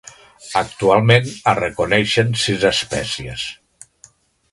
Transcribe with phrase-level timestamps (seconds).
[0.61, 3.45] Actualment es reconeixen sis espècies.